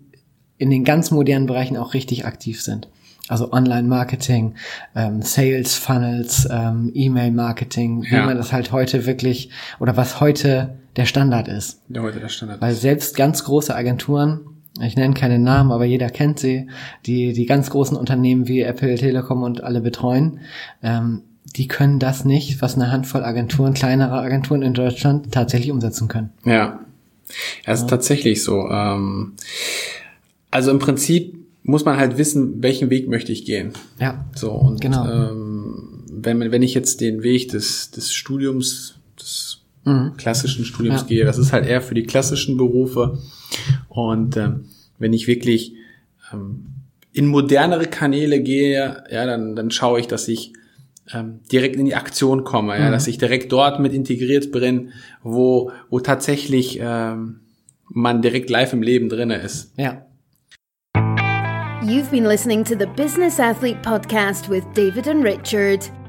in 0.59 0.71
den 0.71 0.85
ganz 0.85 1.11
modernen 1.11 1.47
Bereichen 1.47 1.77
auch 1.77 1.95
richtig 1.95 2.25
aktiv 2.25 2.63
sind. 2.63 2.89
Also 3.29 3.53
Online-Marketing, 3.53 4.55
ähm, 4.95 5.21
Sales-Funnels, 5.21 6.49
ähm, 6.51 6.93
E-Mail-Marketing, 6.95 8.05
ja. 8.05 8.11
wie 8.11 8.27
man 8.27 8.37
das 8.37 8.53
halt 8.53 8.73
heute 8.73 9.05
wirklich, 9.05 9.51
oder 9.81 9.97
was 9.97 10.21
heute 10.21 10.79
der 10.95 11.07
Standard 11.07 11.49
ist. 11.49 11.83
Der 11.89 12.03
heute 12.03 12.21
der 12.21 12.29
Standard 12.29 12.61
Weil 12.61 12.75
selbst 12.75 13.17
ganz 13.17 13.45
große 13.45 13.75
Agenturen, 13.75 14.41
ich 14.81 14.97
nenne 14.97 15.15
keine 15.15 15.39
Namen, 15.39 15.73
aber 15.73 15.85
jeder 15.85 16.11
kennt 16.11 16.39
sie, 16.39 16.69
die 17.07 17.33
die 17.33 17.47
ganz 17.47 17.71
großen 17.71 17.97
Unternehmen 17.97 18.49
wie 18.49 18.63
Apple, 18.63 18.97
Telekom 18.97 19.43
und 19.43 19.63
alle 19.65 19.81
betreuen, 19.81 20.41
ähm, 20.83 21.23
die 21.57 21.69
können 21.69 21.99
das 21.99 22.25
nicht, 22.25 22.61
was 22.61 22.75
eine 22.75 22.91
Handvoll 22.91 23.25
Agenturen, 23.25 23.75
kleinere 23.75 24.19
Agenturen 24.19 24.63
in 24.63 24.75
Deutschland 24.75 25.33
tatsächlich 25.33 25.71
umsetzen 25.71 26.09
können. 26.09 26.31
Ja, 26.45 26.81
es 27.65 27.81
ist 27.81 27.83
ja. 27.83 27.89
tatsächlich 27.89 28.43
so. 28.43 28.69
Ähm, 28.69 29.33
also 30.51 30.71
im 30.71 30.79
Prinzip 30.79 31.35
muss 31.63 31.85
man 31.85 31.97
halt 31.97 32.19
wissen, 32.19 32.63
welchen 32.63 32.91
Weg 32.91 33.09
möchte 33.09 33.33
ich 33.33 33.45
gehen. 33.45 33.73
Ja. 33.99 34.25
So 34.35 34.53
und 34.53 34.81
genau. 34.81 35.09
ähm, 35.09 36.05
wenn 36.11 36.39
man, 36.39 36.51
wenn 36.53 36.63
ich 36.63 36.75
jetzt 36.75 37.01
den 37.01 37.23
Weg 37.23 37.49
des 37.49 37.91
des 37.91 38.13
Studiums, 38.13 38.97
des 39.21 39.56
mhm. 39.87 40.17
klassischen 40.19 40.65
Studiums 40.65 41.03
ja. 41.03 41.07
gehe, 41.07 41.25
das 41.25 41.39
ist 41.39 41.53
halt 41.53 41.67
eher 41.67 41.81
für 41.81 41.95
die 41.95 42.03
klassischen 42.03 42.57
Berufe. 42.59 43.19
Und 43.89 44.37
ähm, 44.37 44.67
wenn 44.99 45.15
ich 45.15 45.27
wirklich 45.27 45.75
ähm, 46.33 46.67
in 47.13 47.27
modernere 47.27 47.87
Kanäle 47.87 48.43
gehe, 48.43 49.05
ja, 49.11 49.25
dann 49.25 49.57
dann 49.57 49.71
schaue 49.71 50.01
ich, 50.01 50.07
dass 50.07 50.29
ich 50.29 50.53
ähm, 51.15 51.41
direkt 51.51 51.77
in 51.77 51.87
die 51.87 51.95
Aktion 51.95 52.45
komme, 52.45 52.79
ja, 52.79 52.89
mhm. 52.89 52.93
dass 52.93 53.07
ich 53.07 53.17
direkt 53.17 53.53
dort 53.53 53.81
mit 53.81 53.95
integriert 53.95 54.53
bin, 54.53 54.93
wo 55.23 55.71
wo 55.89 56.01
tatsächlich 56.01 56.79
ähm, 56.83 57.41
man 57.89 58.21
direkt 58.21 58.51
live 58.51 58.73
im 58.73 58.83
Leben 58.83 59.09
drinne 59.09 59.37
ist. 59.37 59.73
Ja. 59.79 60.03
You've 61.83 62.11
been 62.11 62.25
listening 62.25 62.65
to 62.65 62.77
the 62.77 62.87
Business 62.97 63.39
Athlete 63.39 63.81
Podcast 63.83 64.51
with 64.51 64.65
David 64.75 65.07
and 65.07 65.23
Richard. 65.23 65.89